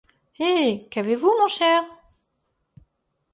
[0.39, 1.83] Et, qu’avez-vous, mon cher?…